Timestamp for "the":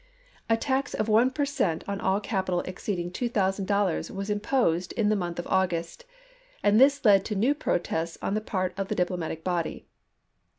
5.09-5.15, 8.33-8.41, 8.87-8.95